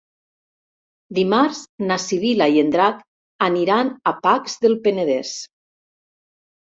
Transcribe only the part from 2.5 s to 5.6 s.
i en Drac aniran a Pacs del Penedès.